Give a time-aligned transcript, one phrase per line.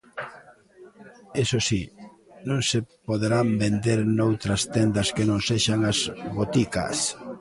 [1.43, 1.81] Iso si,
[2.47, 5.99] non se poderán vender noutras tendas que non sexan as
[6.37, 6.97] boticas.